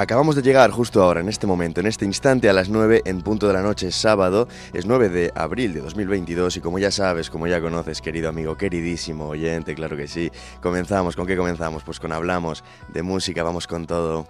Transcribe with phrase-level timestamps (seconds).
[0.00, 3.20] Acabamos de llegar justo ahora, en este momento, en este instante, a las 9 en
[3.20, 4.48] punto de la noche, sábado.
[4.72, 8.56] Es 9 de abril de 2022 y como ya sabes, como ya conoces, querido amigo,
[8.56, 11.16] queridísimo oyente, claro que sí, comenzamos.
[11.16, 11.84] ¿Con qué comenzamos?
[11.84, 14.26] Pues con hablamos de música, vamos con todo.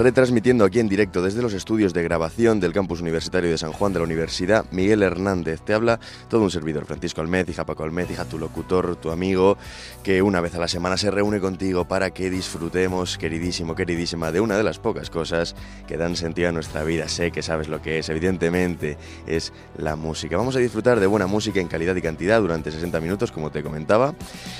[0.00, 3.92] Retransmitiendo aquí en directo desde los estudios de grabación del campus universitario de San Juan
[3.92, 5.60] de la Universidad, Miguel Hernández.
[5.60, 6.00] Te habla
[6.30, 9.58] todo un servidor, Francisco hija Paco hija tu locutor, tu amigo,
[10.02, 14.40] que una vez a la semana se reúne contigo para que disfrutemos, queridísimo, queridísima, de
[14.40, 15.54] una de las pocas cosas
[15.86, 17.06] que dan sentido a nuestra vida.
[17.06, 20.38] Sé que sabes lo que es, evidentemente, es la música.
[20.38, 23.62] Vamos a disfrutar de buena música en calidad y cantidad durante 60 minutos, como te
[23.62, 24.14] comentaba.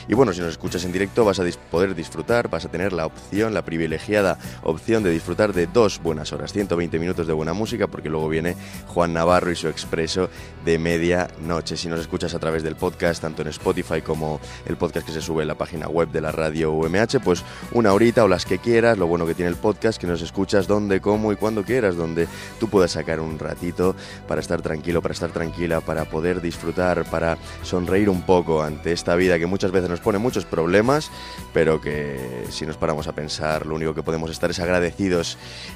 [0.06, 3.06] Y bueno, si nos escuchas en directo vas a poder disfrutar, vas a tener la
[3.06, 7.86] opción, la privilegiada opción de disfrutar de dos buenas horas, 120 minutos de buena música,
[7.86, 8.56] porque luego viene
[8.88, 10.28] Juan Navarro y su expreso
[10.64, 11.76] de media noche.
[11.76, 15.22] Si nos escuchas a través del podcast, tanto en Spotify como el podcast que se
[15.22, 18.58] sube en la página web de la radio UMH, pues una horita o las que
[18.58, 18.98] quieras.
[18.98, 22.26] Lo bueno que tiene el podcast, que nos escuchas donde, cómo y cuando quieras, donde
[22.58, 23.94] tú puedas sacar un ratito
[24.26, 29.14] para estar tranquilo, para estar tranquila, para poder disfrutar, para sonreír un poco ante esta
[29.14, 31.08] vida que muchas veces nos pone muchos problemas,
[31.54, 35.19] pero que si nos paramos a pensar, lo único que podemos estar es agradecidos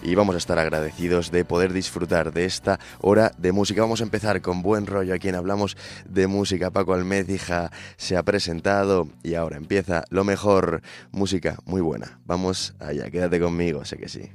[0.02, 3.82] y vamos a estar agradecidos de poder disfrutar de esta hora de música.
[3.82, 5.76] Vamos a empezar con buen rollo aquí en Hablamos
[6.08, 6.70] de Música.
[6.70, 10.82] Paco Almécija se ha presentado y ahora empieza lo mejor.
[11.12, 12.18] Música muy buena.
[12.24, 14.30] Vamos allá, quédate conmigo, sé que sí.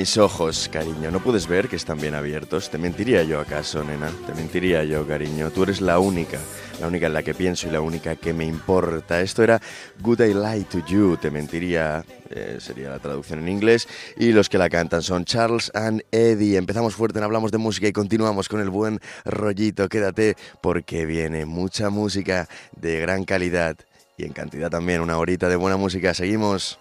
[0.00, 1.10] Mis ojos, cariño.
[1.10, 2.70] ¿No puedes ver que están bien abiertos?
[2.70, 4.10] ¿Te mentiría yo acaso, nena?
[4.26, 5.50] Te mentiría yo, cariño.
[5.50, 6.38] Tú eres la única,
[6.80, 9.20] la única en la que pienso y la única que me importa.
[9.20, 9.60] Esto era
[10.00, 11.18] Good I Lie to You.
[11.18, 13.86] Te mentiría, eh, sería la traducción en inglés.
[14.16, 16.56] Y los que la cantan son Charles and Eddie.
[16.56, 19.86] Empezamos fuerte en Hablamos de Música y continuamos con el buen rollito.
[19.90, 23.76] Quédate porque viene mucha música de gran calidad
[24.16, 25.02] y en cantidad también.
[25.02, 26.14] Una horita de buena música.
[26.14, 26.78] Seguimos.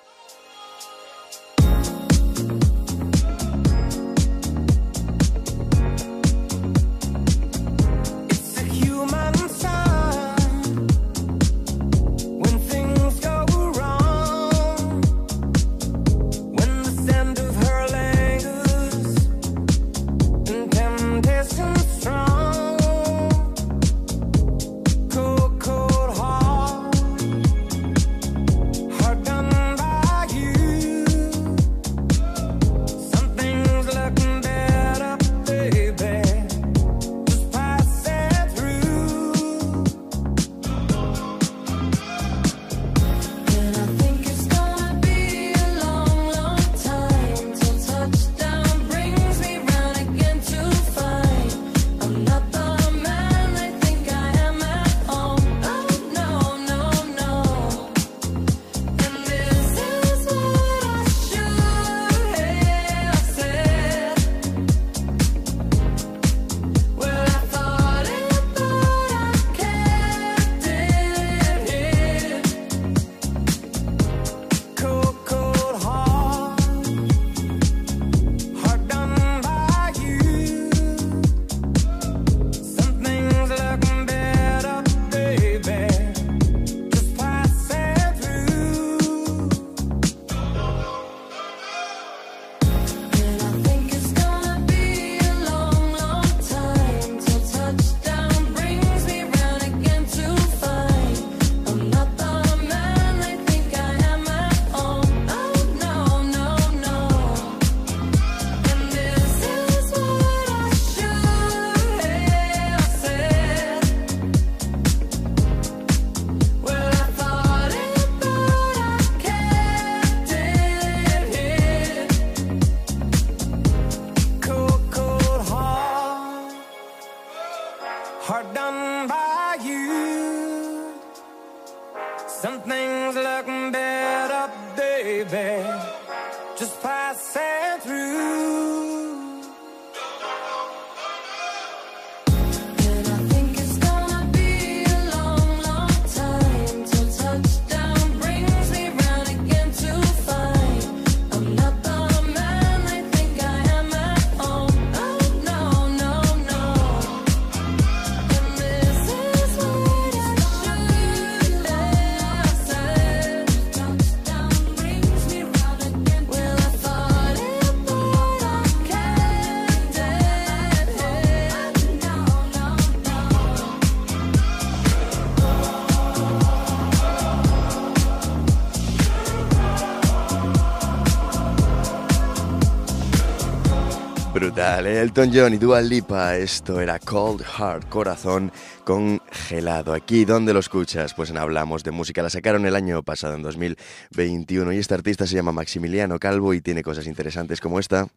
[184.78, 188.52] Elton John y Dua Lipa, esto era Cold Heart, corazón
[188.84, 189.94] congelado.
[189.94, 191.16] Aquí, ¿dónde lo escuchas?
[191.16, 195.26] Pues en Hablamos de Música, la sacaron el año pasado, en 2021, y este artista
[195.26, 198.08] se llama Maximiliano Calvo y tiene cosas interesantes como esta.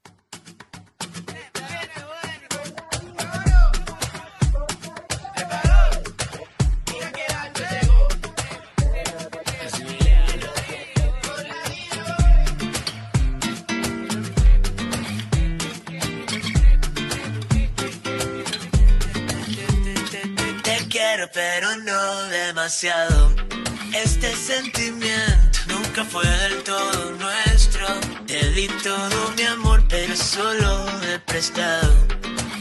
[23.92, 27.86] Este sentimiento nunca fue del todo nuestro.
[28.26, 31.94] Te di todo mi amor, pero solo he prestado.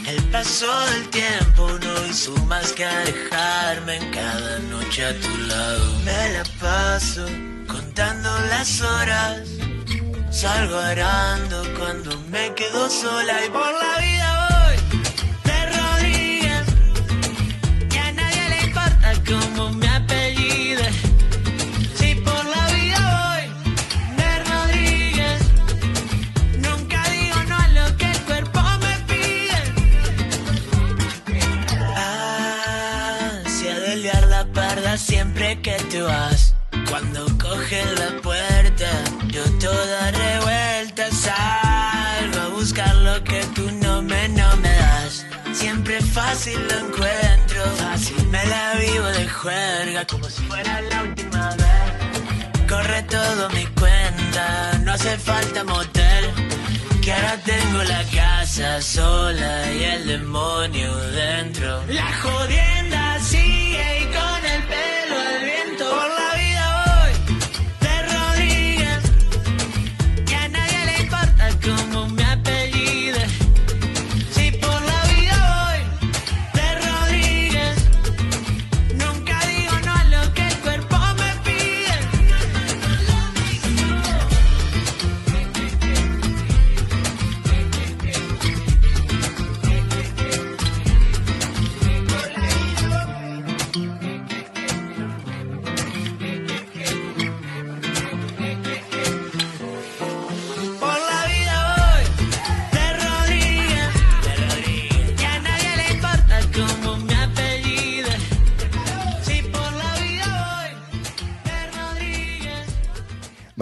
[0.06, 5.98] El paso del tiempo no hizo más que alejarme en cada noche a tu lado.
[6.04, 7.26] Me la paso
[7.66, 9.40] contando las horas.
[10.30, 14.22] Salgo arando cuando me quedo sola y por la vida
[19.22, 19.81] siempre que
[35.92, 38.88] Cuando coges la puerta,
[39.26, 45.26] yo toda revuelta, sabes buscar lo que tú no me, no me das.
[45.52, 51.50] Siempre fácil lo encuentro, fácil me la vivo de juerga como si fuera la última
[51.56, 52.66] vez.
[52.66, 56.30] Corre todo mi cuenta, no hace falta motel.
[57.02, 61.84] Que ahora tengo la casa sola y el demonio dentro.
[61.88, 63.71] La jodienda sigue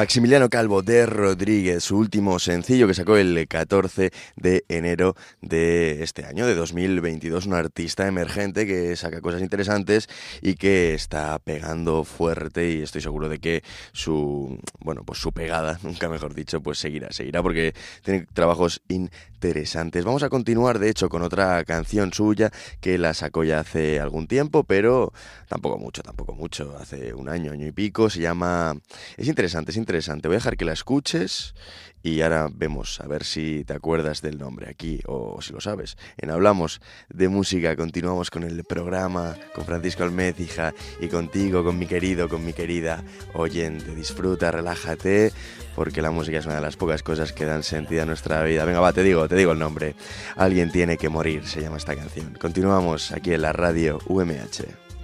[0.01, 6.25] Maximiliano Calvo de Rodríguez, su último sencillo que sacó el 14 de enero de este
[6.25, 10.09] año, de 2022, un artista emergente que saca cosas interesantes
[10.41, 15.79] y que está pegando fuerte y estoy seguro de que su, bueno, pues su pegada,
[15.83, 20.07] nunca mejor dicho, pues seguirá, seguirá porque tiene trabajos interesantes.
[20.07, 24.29] Vamos a continuar, de hecho, con otra canción suya que la sacó ya hace algún
[24.29, 25.13] tiempo, pero
[25.47, 28.75] tampoco mucho, tampoco mucho, hace un año, año y pico, se llama...
[29.19, 29.90] Es interesante, es interesante.
[29.91, 31.53] Voy a dejar que la escuches
[32.01, 35.97] y ahora vemos a ver si te acuerdas del nombre aquí o si lo sabes.
[36.17, 41.87] En Hablamos de Música continuamos con el programa con Francisco Almécija y contigo, con mi
[41.87, 43.03] querido, con mi querida
[43.35, 43.93] oyente.
[43.97, 45.33] Disfruta, relájate,
[45.75, 48.65] porque la música es una de las pocas cosas que dan sentido a nuestra vida.
[48.65, 49.97] Venga, va, te digo, te digo el nombre.
[50.37, 52.35] Alguien tiene que morir, se llama esta canción.
[52.41, 55.00] Continuamos aquí en la radio UMH.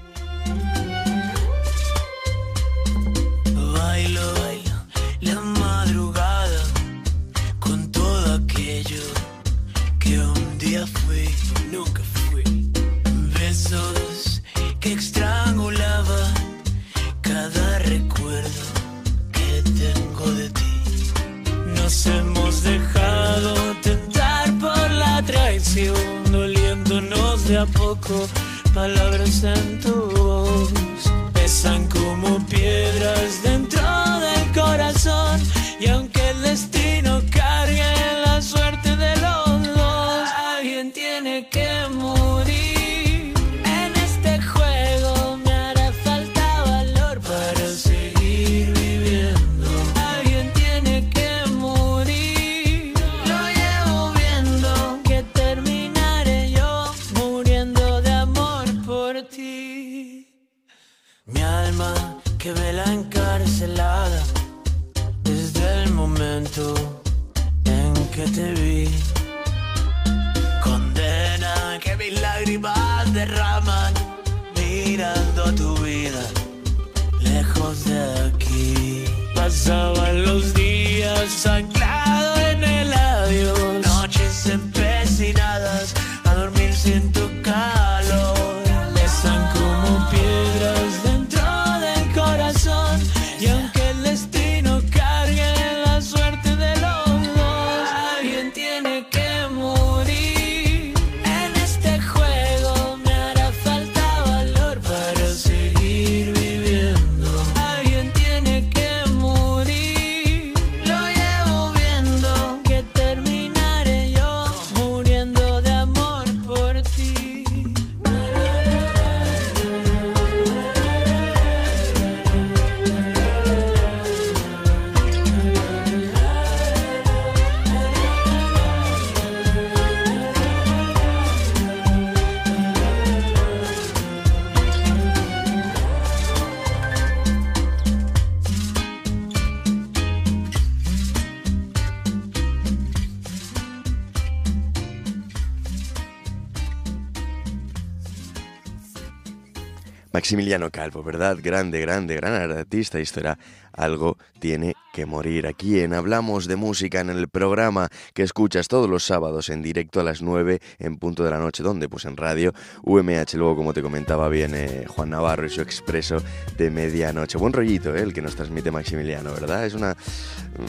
[150.26, 151.38] Maximiliano Calvo, ¿verdad?
[151.40, 152.98] Grande, grande, gran artista.
[152.98, 153.38] Esto era
[153.72, 155.46] Algo tiene que morir.
[155.46, 160.00] Aquí en Hablamos de Música, en el programa que escuchas todos los sábados en directo
[160.00, 161.62] a las 9 en punto de la noche.
[161.62, 161.88] ¿Dónde?
[161.88, 162.52] Pues en radio
[162.82, 163.34] UMH.
[163.34, 164.56] Luego, como te comentaba bien
[164.88, 166.20] Juan Navarro y su expreso
[166.56, 167.38] de medianoche.
[167.38, 168.00] Buen rollito, ¿eh?
[168.00, 169.64] el que nos transmite Maximiliano, ¿verdad?
[169.64, 169.96] Es una...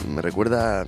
[0.08, 0.84] Me recuerda...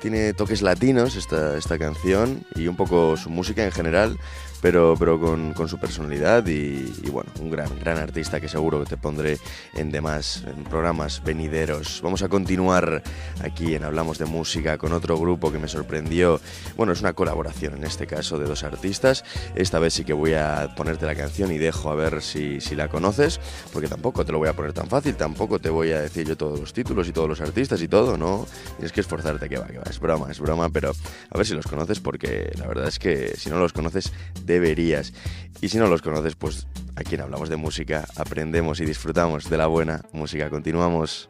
[0.00, 4.16] Tiene toques latinos esta, esta canción y un poco su música en general
[4.64, 8.86] pero, pero con, con su personalidad y, bueno, un gran, gran artista que seguro que
[8.86, 9.36] te pondré
[9.74, 12.00] en demás en programas venideros.
[12.02, 13.02] Vamos a continuar
[13.42, 16.40] aquí en Hablamos de Música con otro grupo que me sorprendió.
[16.78, 19.22] Bueno, es una colaboración en este caso de dos artistas.
[19.54, 22.74] Esta vez sí que voy a ponerte la canción y dejo a ver si, si
[22.74, 23.40] la conoces,
[23.70, 26.38] porque tampoco te lo voy a poner tan fácil, tampoco te voy a decir yo
[26.38, 28.46] todos los títulos y todos los artistas y todo, ¿no?
[28.78, 29.84] Tienes que esforzarte que va, que va.
[29.90, 30.92] Es broma, es broma, pero
[31.28, 34.10] a ver si los conoces porque la verdad es que si no los conoces
[34.54, 35.12] deberías.
[35.60, 39.56] Y si no los conoces, pues aquí en Hablamos de Música aprendemos y disfrutamos de
[39.56, 40.50] la buena música.
[40.50, 41.28] Continuamos.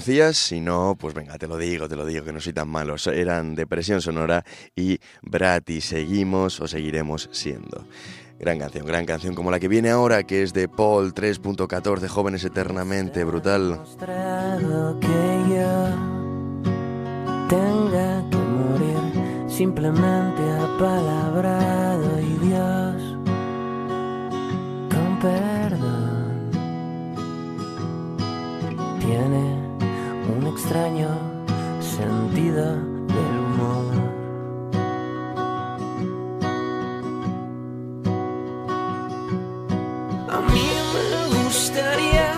[0.00, 2.96] Si no, pues venga, te lo digo, te lo digo, que no soy tan malo.
[3.12, 5.80] Eran Depresión Sonora y Brati.
[5.80, 7.86] Seguimos o seguiremos siendo.
[8.38, 12.42] Gran canción, gran canción como la que viene ahora, que es de Paul 3.14, Jóvenes
[12.44, 13.78] Eternamente, brutal.
[24.88, 26.40] con perdón,
[30.62, 31.08] extraño
[31.80, 32.76] sentido
[33.14, 33.86] del humor.
[40.28, 42.34] A mí me gustaría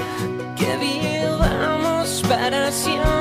[0.57, 3.12] que vivamos para siempre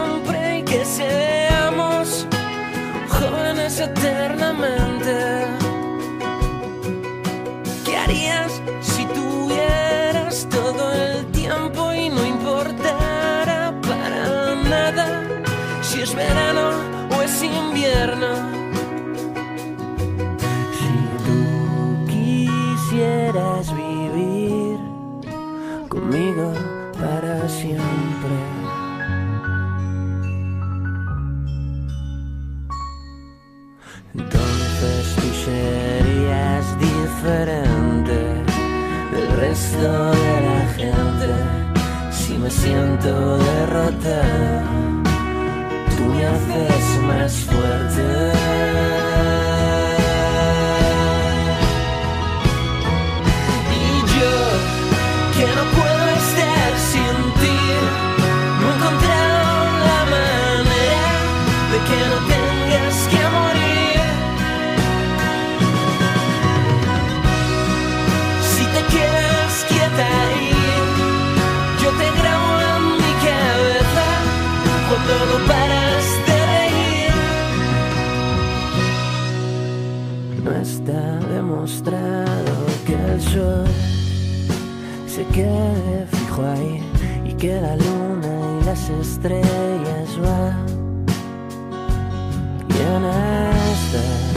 [43.02, 45.04] siento derrotado,
[45.98, 48.21] tú me haces más fuerte.
[89.22, 90.66] Estrellas van
[92.68, 94.32] bien a estar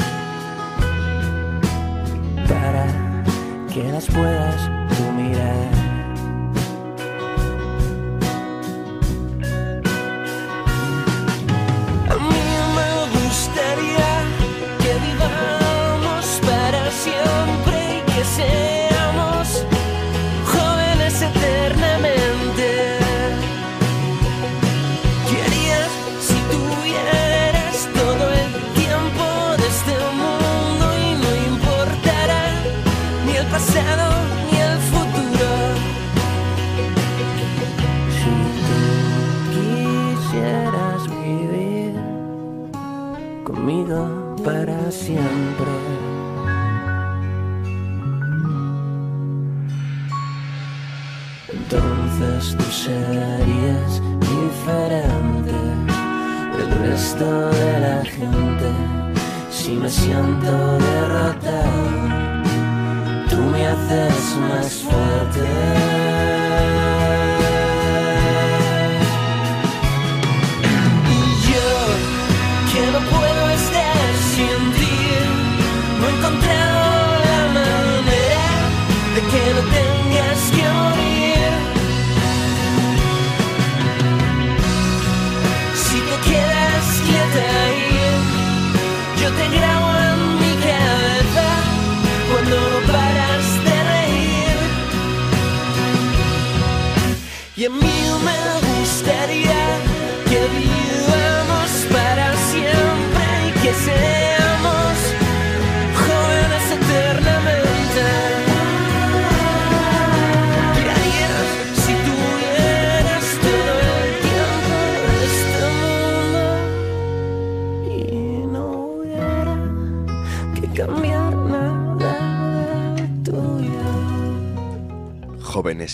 [2.46, 2.84] para
[3.72, 4.53] que las puedas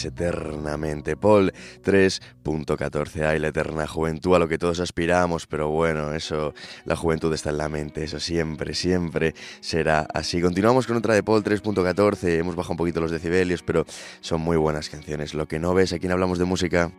[0.05, 1.17] Eternamente.
[1.17, 1.53] Paul
[1.85, 3.27] 3.14.
[3.27, 7.51] Ay, la eterna juventud a lo que todos aspiramos, pero bueno, eso, la juventud está
[7.51, 10.41] en la mente, eso siempre, siempre será así.
[10.41, 12.39] Continuamos con otra de Paul 3.14.
[12.39, 13.85] Hemos bajado un poquito los decibelios, pero
[14.21, 15.35] son muy buenas canciones.
[15.35, 16.93] Lo que no ves, aquí hablamos de música.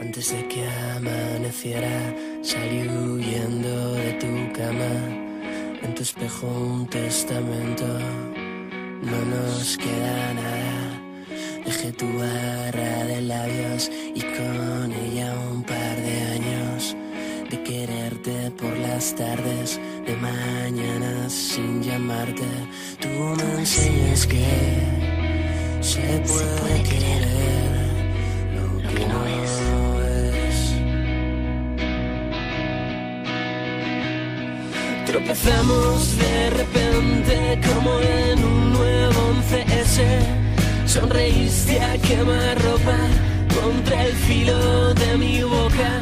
[0.00, 5.28] Antes de que amaneciera, salí huyendo de tu cama.
[5.82, 7.86] En tu espejo un testamento,
[9.02, 10.69] no nos queda nada.
[11.70, 16.96] Dejé tu barra de labios y con ella un par de años
[17.48, 22.48] de quererte por las tardes, de mañanas sin llamarte.
[22.98, 24.44] Tú me enseñas que
[25.80, 27.22] se puede querer
[28.56, 29.52] lo que no es.
[35.06, 40.39] Tropezamos de repente como en un nuevo 11S.
[40.90, 42.98] Sonreíste a quemarropa
[43.54, 46.00] contra el filo de mi boca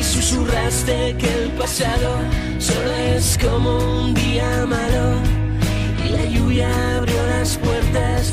[0.00, 2.20] y susurraste que el pasado
[2.58, 5.20] solo es como un día malo.
[6.06, 8.32] Y la lluvia abrió las puertas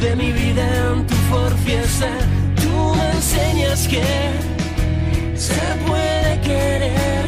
[0.00, 2.16] de mi vida en tu Ford Fiesta.
[2.62, 4.04] Tú me enseñas que
[5.34, 7.24] se puede querer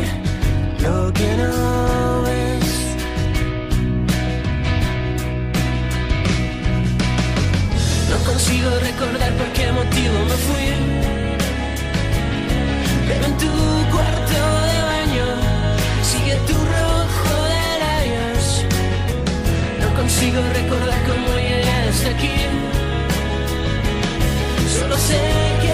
[0.81, 2.56] lo que no ves.
[8.17, 10.69] No consigo recordar por qué motivo me fui.
[13.09, 13.51] Pero en tu
[13.93, 14.39] cuarto
[14.71, 15.27] de baño
[16.03, 18.43] sigue tu rojo de labios.
[19.83, 22.37] No consigo recordar cómo llegué hasta aquí.
[24.79, 25.21] Solo sé
[25.61, 25.66] que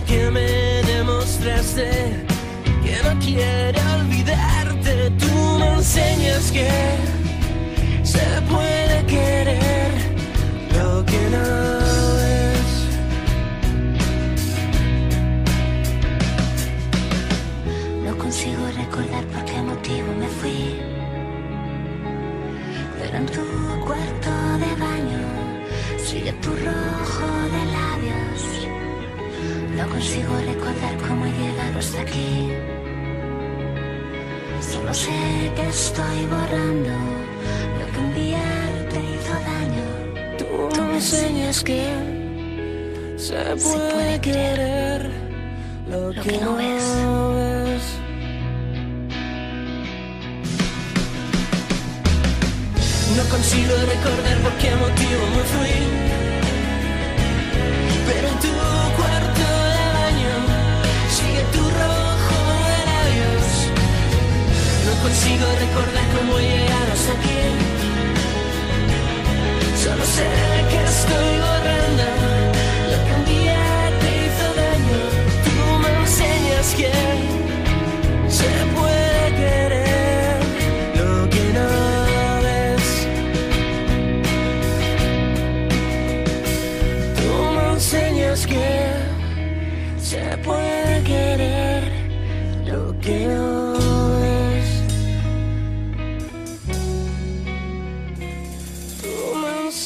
[0.00, 2.24] que me demostraste
[2.82, 5.10] que no quiero olvidarte.
[5.18, 6.68] Tú me enseñas que
[8.02, 8.83] se puede
[29.94, 32.50] consigo recordar cómo he llegado hasta aquí.
[34.60, 36.94] Solo sé que estoy borrando
[37.78, 38.44] lo que un día
[38.90, 39.86] te hizo daño.
[40.38, 41.84] Tú me enseñas que
[43.16, 45.10] se puede querer
[45.88, 46.84] lo que no ves.
[53.16, 56.33] No consigo recordar por qué motivo me fui.
[65.04, 67.40] Consigo recordar cómo hasta aquí.
[69.82, 70.28] Solo sé
[70.70, 72.04] que estoy borrando
[72.90, 73.62] lo que un día
[74.00, 75.00] te hizo daño.
[75.44, 77.23] Tú me enseñas que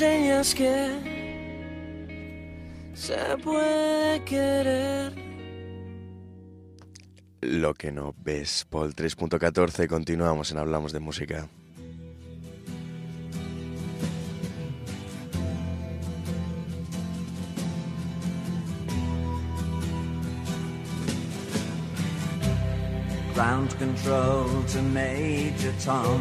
[0.00, 0.90] enseñas que
[2.94, 5.12] se puede querer.
[7.40, 11.48] Lo que no ves, Paul 3.14, continuamos en Hablamos de Música.
[23.34, 26.20] Ground control to Major Tom.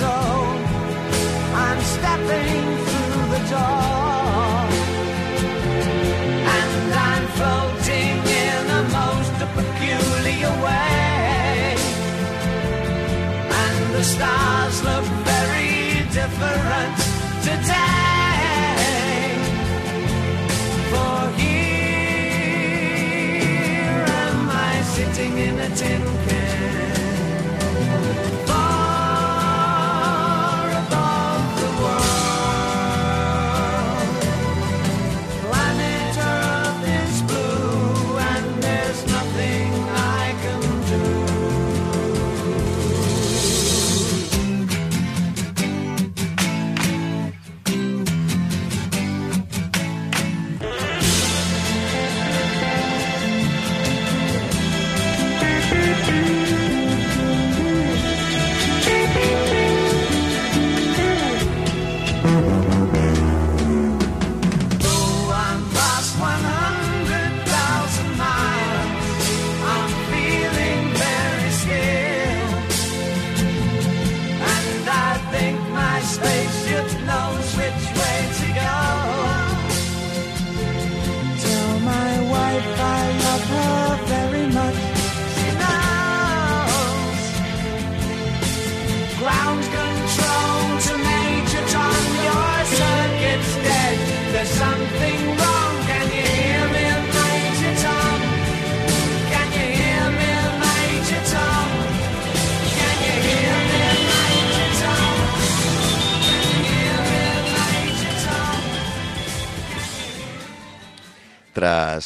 [0.00, 0.33] Ground control.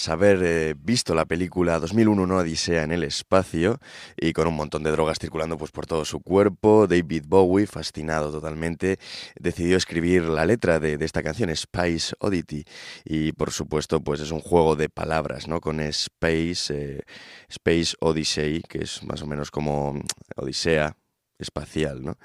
[0.06, 3.80] Haber eh, visto la película 2001 Una Odisea en el espacio
[4.16, 8.30] y con un montón de drogas circulando pues, por todo su cuerpo, David Bowie, fascinado
[8.30, 8.98] totalmente,
[9.40, 12.64] decidió escribir la letra de, de esta canción, Space Oddity.
[13.04, 15.60] Y por supuesto, pues es un juego de palabras, ¿no?
[15.60, 17.02] Con Space, eh,
[17.48, 20.00] Space Odyssey, que es más o menos como mm,
[20.36, 20.96] Odisea,
[21.38, 22.18] espacial, ¿no?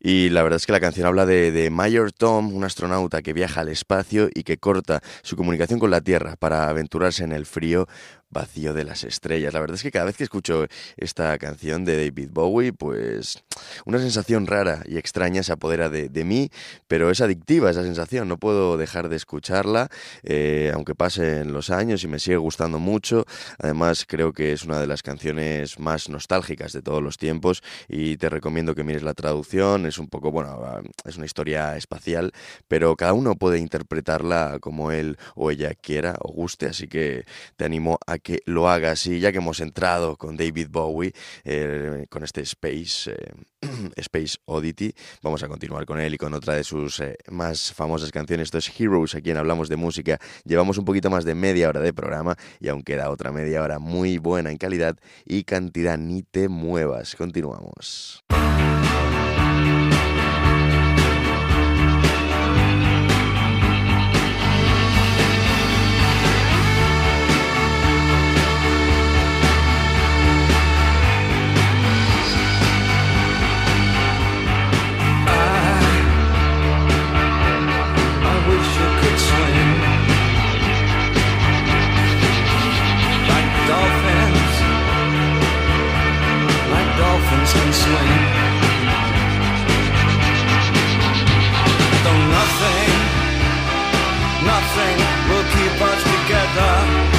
[0.00, 3.32] Y la verdad es que la canción habla de, de Mayor Tom, un astronauta que
[3.32, 7.46] viaja al espacio y que corta su comunicación con la Tierra para aventurarse en el
[7.46, 7.86] frío
[8.34, 9.54] vacío de las estrellas.
[9.54, 10.66] La verdad es que cada vez que escucho
[10.98, 13.42] esta canción de David Bowie, pues
[13.86, 16.50] una sensación rara y extraña se apodera de, mí,
[16.88, 19.88] pero es adictiva esa sensación, no puedo dejar de escucharla,
[20.22, 23.24] eh, aunque pasen los años y me sigue gustando mucho.
[23.58, 28.16] Además, creo que es una de las canciones más nostálgicas de todos los tiempos y
[28.16, 29.86] te recomiendo que mires la traducción.
[29.86, 32.32] Es un poco, bueno, es una historia espacial,
[32.66, 37.24] pero cada uno puede interpretarla como él o ella quiera o guste, así que
[37.56, 39.06] te animo a que lo hagas.
[39.06, 41.12] Y ya que hemos entrado con David Bowie,
[41.44, 43.32] eh, con este Space, eh,
[43.96, 48.10] Space Oddity, vamos a continuar con él y con otra de sus eh, más famosas
[48.10, 48.46] canciones.
[48.46, 50.18] Esto es Heroes, a quien hablamos de música.
[50.44, 53.78] Llevamos un poquito más de media hora de programa y aún queda otra media hora
[53.78, 55.98] muy buena en calidad y cantidad.
[55.98, 57.14] Ni te muevas.
[57.14, 58.24] Continuamos.
[87.54, 88.10] Can swim.
[92.04, 92.92] Though nothing,
[94.52, 94.96] nothing
[95.28, 97.13] will keep us together.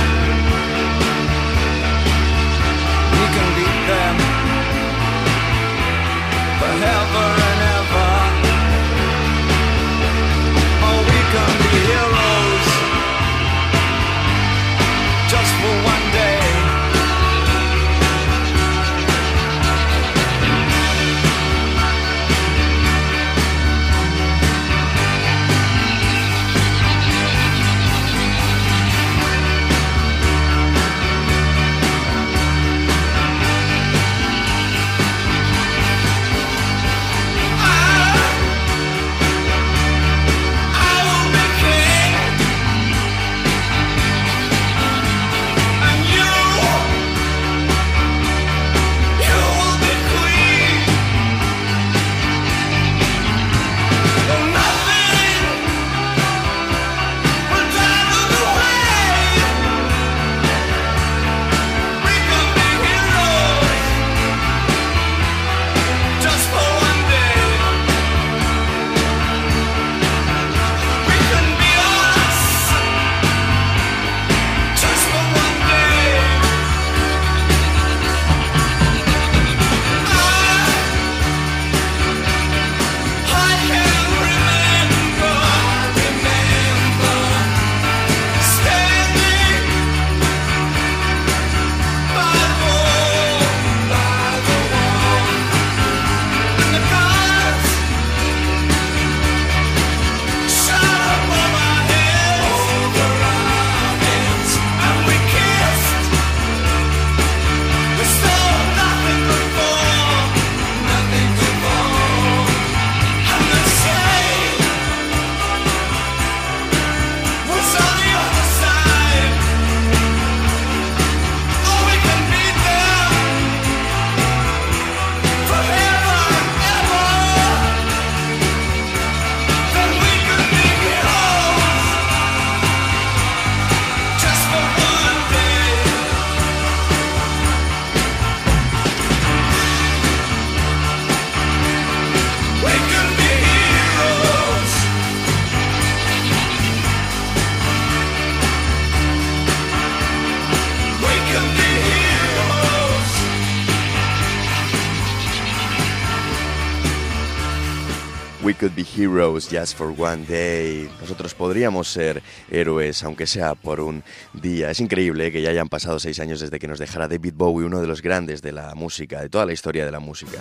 [159.16, 160.90] Heroes just for one day.
[161.00, 164.04] Nosotros podríamos ser héroes, aunque sea por un
[164.34, 164.70] día.
[164.70, 167.80] Es increíble que ya hayan pasado seis años desde que nos dejara David Bowie, uno
[167.80, 170.40] de los grandes de la música, de toda la historia de la música.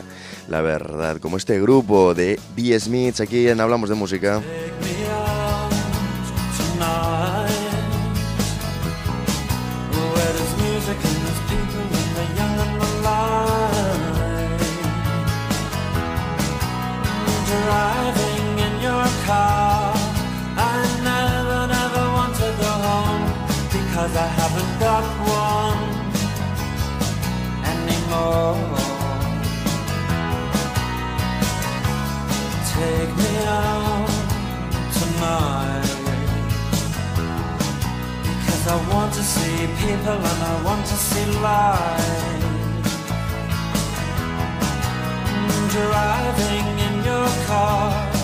[0.48, 4.42] La verdad, como este grupo de The Smiths, aquí en Hablamos de Música.
[19.26, 19.94] Car.
[20.56, 20.74] I
[21.10, 23.24] never, never want to go home
[23.76, 25.04] because I haven't got
[25.42, 25.82] one
[27.72, 28.94] anymore.
[32.74, 34.08] Take me out
[34.98, 35.90] tonight
[38.24, 42.42] Because I want to see people and I want to see light
[45.30, 48.23] Mm, Driving in your car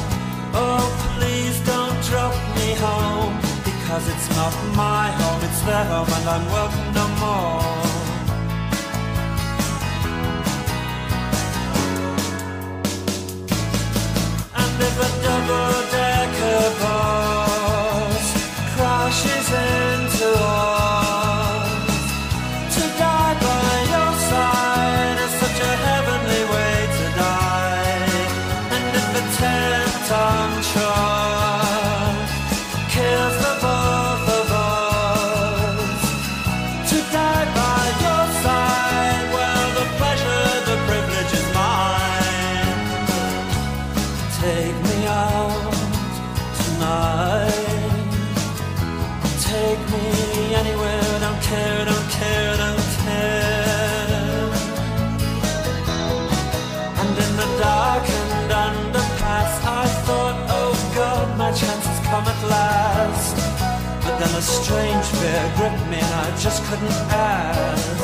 [0.54, 0.84] Oh
[1.16, 3.34] please don't drop me home
[3.64, 7.60] Because it's not my home, it's their home and I'm welcome no more.
[14.60, 15.99] And if a double-decker
[66.40, 67.99] just couldn't ask.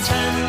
[0.00, 0.47] And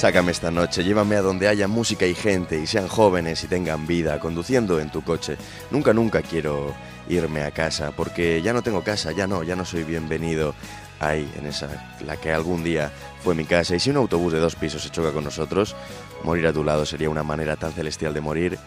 [0.00, 3.86] Sácame esta noche, llévame a donde haya música y gente y sean jóvenes y tengan
[3.86, 5.36] vida, conduciendo en tu coche.
[5.70, 6.74] Nunca, nunca quiero
[7.06, 10.54] irme a casa, porque ya no tengo casa, ya no, ya no soy bienvenido
[11.00, 11.68] ahí, en esa,
[12.06, 12.90] la que algún día
[13.22, 13.76] fue mi casa.
[13.76, 15.76] Y si un autobús de dos pisos se choca con nosotros,
[16.24, 18.58] morir a tu lado sería una manera tan celestial de morir.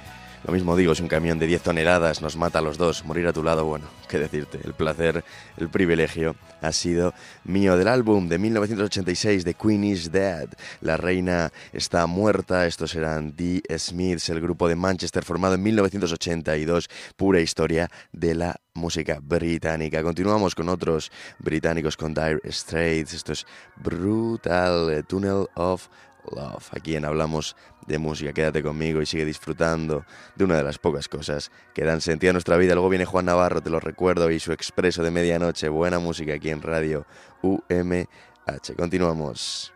[0.46, 3.28] Lo mismo digo, si un camión de 10 toneladas nos mata a los dos, morir
[3.28, 5.24] a tu lado, bueno, qué decirte, el placer,
[5.56, 7.14] el privilegio ha sido
[7.46, 10.50] mío del álbum de 1986 The Queen is Dead.
[10.82, 16.90] La reina está muerta, estos eran The Smiths, el grupo de Manchester formado en 1982,
[17.16, 20.04] pura historia de la música británica.
[20.04, 23.46] Continuamos con otros británicos, con Dire Straits, esto es
[23.78, 25.88] brutal, Tunnel of
[26.32, 26.70] Love.
[26.72, 27.56] Aquí en Hablamos
[27.88, 28.34] de Música.
[28.34, 30.06] Quédate conmigo y sigue disfrutando
[30.36, 32.74] de una de las pocas cosas que dan sentido a nuestra vida.
[32.74, 35.70] Luego viene Juan Navarro, te lo recuerdo, y su expreso de medianoche.
[35.70, 37.06] Buena música aquí en Radio
[37.42, 38.76] UMH.
[38.78, 39.74] Continuamos.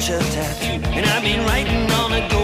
[0.00, 0.80] vulture tattoo.
[0.92, 2.39] And I've been writing on a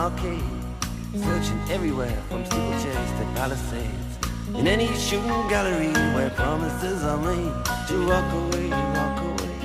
[0.00, 0.42] arcade,
[1.12, 4.18] searching everywhere from steeplechase to palisades.
[4.54, 7.52] In any shooting gallery where promises are made
[7.88, 9.56] to walk away, walk away,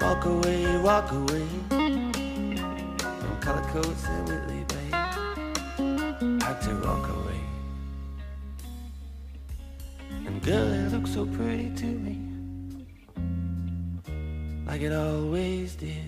[0.00, 1.46] walk away, walk away
[3.20, 4.90] from color coats and Whitley Bay.
[6.46, 7.40] Had to walk away.
[10.26, 12.16] And girl, it looked so pretty to me,
[14.66, 16.07] like it always did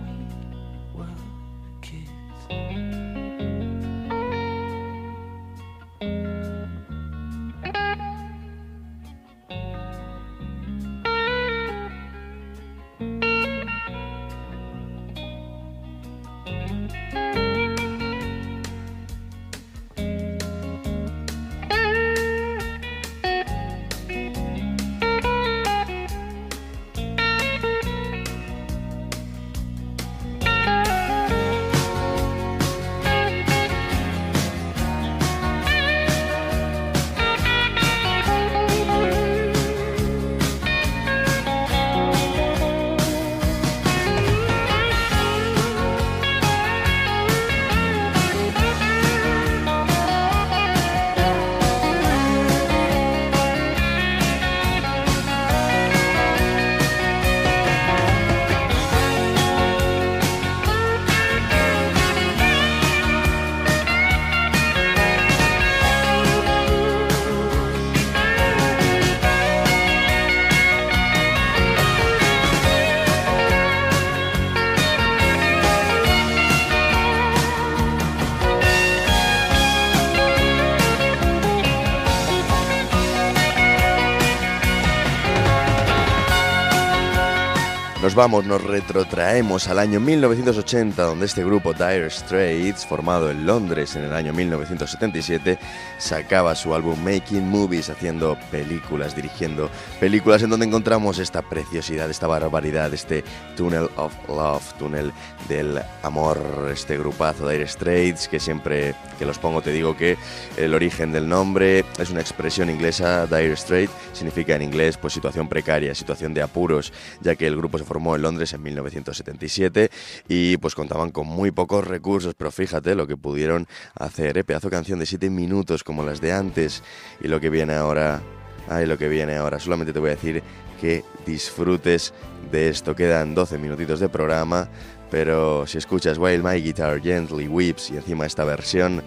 [88.11, 93.95] Nos vamos, nos retrotraemos al año 1980, donde este grupo Dire Straits, formado en Londres
[93.95, 95.57] en el año 1977,
[95.97, 99.69] sacaba su álbum Making Movies, haciendo películas, dirigiendo
[100.01, 103.23] películas en donde encontramos esta preciosidad, esta barbaridad, este
[103.55, 105.13] Tunnel of Love, túnel
[105.47, 106.37] del amor,
[106.69, 110.17] este grupazo Dire Straits, que siempre que los pongo te digo que
[110.57, 115.47] el origen del nombre es una expresión inglesa, Dire Straits, significa en inglés pues situación
[115.47, 116.91] precaria, situación de apuros,
[117.21, 119.89] ya que el grupo se formó en Londres en 1977
[120.27, 124.43] y pues contaban con muy pocos recursos, pero fíjate lo que pudieron hacer, ¿eh?
[124.43, 126.83] pedazo canción de 7 minutos como las de antes
[127.21, 128.21] y lo que viene ahora,
[128.67, 130.43] ay, lo que viene ahora, solamente te voy a decir
[130.79, 132.13] que disfrutes
[132.51, 134.67] de esto, quedan 12 minutitos de programa,
[135.11, 139.03] pero si escuchas While My Guitar Gently Weeps y encima esta versión,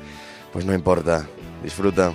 [0.53, 1.27] pues no importa,
[1.63, 2.15] disfruta.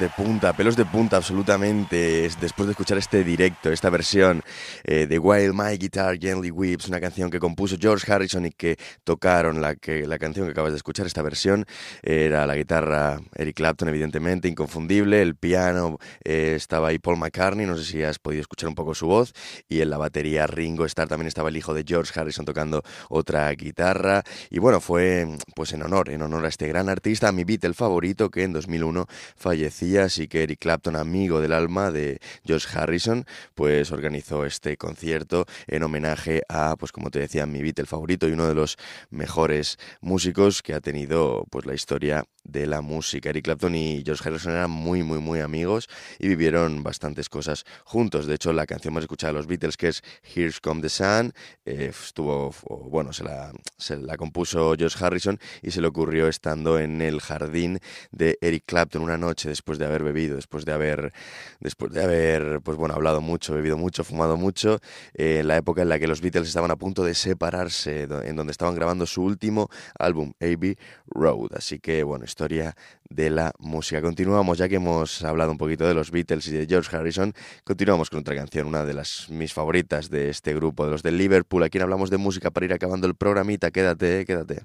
[0.00, 2.24] De punta, pelos de punta absolutamente.
[2.24, 4.42] Es después de escuchar este directo, esta versión
[4.90, 8.76] eh, de While My Guitar Gently Weeps, una canción que compuso George Harrison y que
[9.04, 11.64] tocaron la, que, la canción que acabas de escuchar, esta versión,
[12.02, 15.22] era la guitarra Eric Clapton, evidentemente, inconfundible.
[15.22, 18.92] El piano eh, estaba ahí Paul McCartney, no sé si has podido escuchar un poco
[18.96, 19.32] su voz.
[19.68, 23.48] Y en la batería Ringo Starr también estaba el hijo de George Harrison tocando otra
[23.52, 24.24] guitarra.
[24.50, 25.24] Y bueno, fue
[25.54, 28.52] pues en honor, en honor a este gran artista, a mi Beatle favorito que en
[28.52, 33.24] 2001 fallecía, así que Eric Clapton, amigo del alma de George Harrison,
[33.54, 38.32] pues organizó este concierto en homenaje a, pues como te decía, mi Beatle favorito y
[38.32, 38.76] uno de los
[39.10, 43.30] mejores músicos que ha tenido pues la historia de la música.
[43.30, 45.88] Eric Clapton y George Harrison eran muy, muy, muy amigos
[46.18, 48.26] y vivieron bastantes cosas juntos.
[48.26, 50.02] De hecho, la canción más escuchada de los Beatles, que es
[50.34, 51.32] Here's Come the Sun,
[51.64, 52.54] eh, estuvo,
[52.88, 57.20] bueno, se la, se la compuso George Harrison y se le ocurrió estando en el
[57.20, 57.80] jardín
[58.10, 61.12] de Eric Clapton una noche después de haber bebido, después de haber,
[61.60, 64.80] después de haber, pues bueno, hablado mucho, bebido mucho, fumado mucho,
[65.14, 68.36] eh, en la época en la que los Beatles estaban a punto de separarse, en
[68.36, 70.76] donde estaban grabando su último álbum, A.B.
[71.06, 71.50] Road.
[71.56, 74.00] Así que, bueno, de la música.
[74.00, 77.34] Continuamos, ya que hemos hablado un poquito de los Beatles y de George Harrison,
[77.64, 81.12] continuamos con otra canción, una de las mis favoritas de este grupo, de los de
[81.12, 81.62] Liverpool.
[81.62, 83.70] Aquí hablamos de música para ir acabando el programita.
[83.70, 84.64] Quédate, quédate.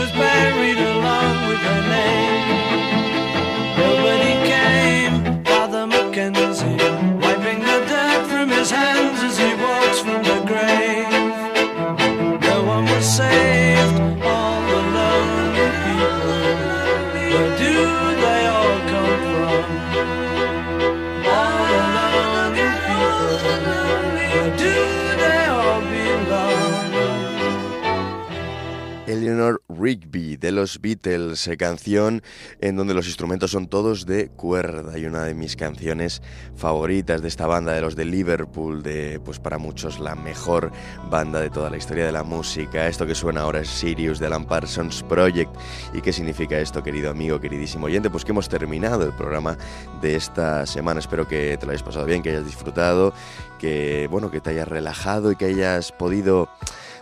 [30.41, 32.23] de los Beatles, eh, canción
[32.59, 36.21] en donde los instrumentos son todos de cuerda y una de mis canciones
[36.55, 40.71] favoritas de esta banda de los de Liverpool, de pues para muchos la mejor
[41.09, 42.87] banda de toda la historia de la música.
[42.87, 45.55] Esto que suena ahora es Sirius de Alan Parsons Project.
[45.93, 48.09] ¿Y qué significa esto, querido amigo, queridísimo oyente?
[48.09, 49.57] Pues que hemos terminado el programa
[50.01, 50.99] de esta semana.
[50.99, 53.13] Espero que te lo hayas pasado bien, que hayas disfrutado,
[53.59, 56.49] que bueno, que te hayas relajado y que hayas podido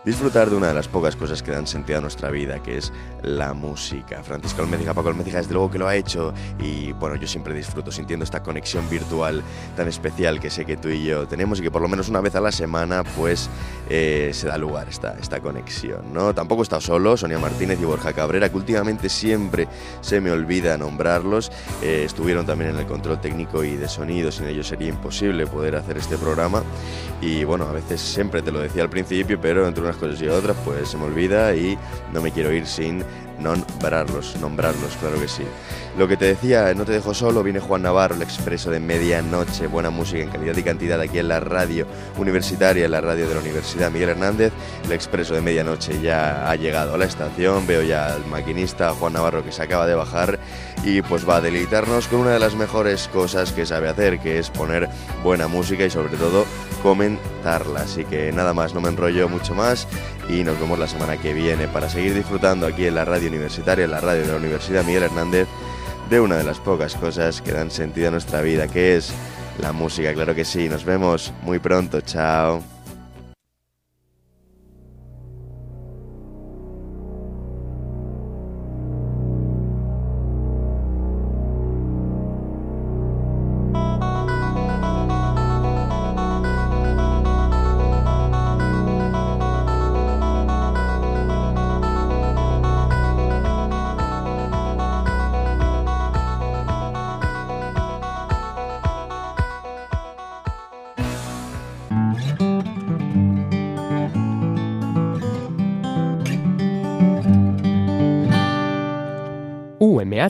[0.06, 2.94] disfrutar de una de las pocas cosas que dan sentido a nuestra vida, que es
[3.22, 4.24] la música.
[4.24, 7.92] Francisco Almédiga, Paco Almédiga, desde luego que lo ha hecho y bueno, yo siempre disfruto
[7.92, 9.44] sintiendo esta conexión virtual
[9.76, 12.22] tan especial que sé que tú y yo tenemos y que por lo menos una
[12.22, 13.50] vez a la semana pues
[13.90, 16.34] eh, se da lugar esta, esta conexión, ¿no?
[16.34, 19.68] Tampoco he estado solo, Sonia Martínez y Borja Cabrera, que últimamente siempre
[20.02, 24.48] se me olvida nombrarlos, eh, estuvieron también en el control técnico y de sonido, sin
[24.48, 26.64] ellos sería imposible poder hacer este programa
[27.22, 30.28] y bueno, a veces siempre te lo decía al principio, pero entre unas cosas y
[30.28, 31.78] otras pues se me olvida y
[32.14, 33.04] no me quiero ir sin
[33.40, 35.44] nombrarlos, nombrarlos, claro que sí.
[35.98, 39.68] Lo que te decía, no te dejo solo, viene Juan Navarro, el expreso de medianoche,
[39.68, 41.88] buena música en calidad y cantidad aquí en la radio
[42.18, 44.54] universitaria, en la radio de la Universidad Miguel Hernández.
[44.86, 49.14] El expreso de medianoche ya ha llegado a la estación, veo ya al maquinista Juan
[49.14, 50.40] Navarro que se acaba de bajar
[50.84, 54.40] y pues va a deleitarnos con una de las mejores cosas que sabe hacer, que
[54.40, 54.88] es poner
[55.24, 56.46] buena música y sobre todo
[56.82, 57.82] comentarla.
[57.82, 59.88] Así que nada más, no me enrollo mucho más
[60.30, 63.88] y nos vemos la semana que viene para seguir disfrutando aquí en la radio universitaria,
[63.88, 65.48] la radio de la Universidad Miguel Hernández,
[66.10, 69.14] de una de las pocas cosas que dan sentido a nuestra vida, que es
[69.60, 70.68] la música, claro que sí.
[70.68, 72.79] Nos vemos muy pronto, chao.